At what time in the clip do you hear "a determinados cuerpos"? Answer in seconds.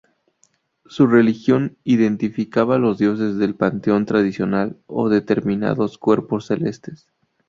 4.89-6.47